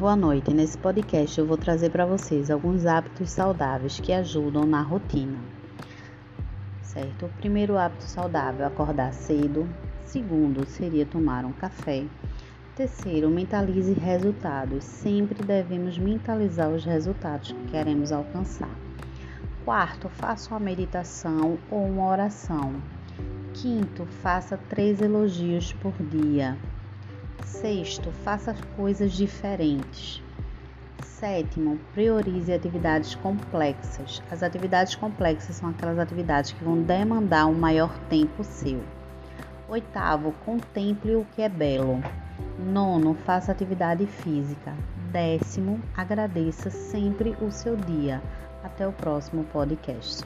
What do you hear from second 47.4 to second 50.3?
o seu dia. Até o próximo podcast.